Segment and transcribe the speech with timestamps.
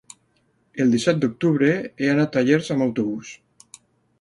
[0.83, 3.35] el disset d'octubre he d'anar a Llers amb autobús.